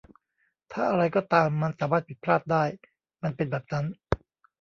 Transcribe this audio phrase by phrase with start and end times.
[0.71, 2.63] ถ้าอะไรก็ตามมันสามารถผิดพลาดได้
[3.23, 3.85] มันเป็นแบบนั้น